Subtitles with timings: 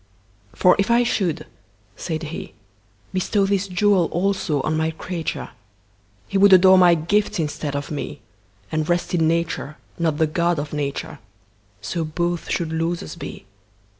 [0.55, 1.45] For if I should
[1.95, 5.49] (said He)Bestow this jewel also on My creature,
[6.27, 8.19] He would adore My gifts instead of Me,
[8.71, 13.45] And rest in Nature, not the God of Nature:So both should losers be.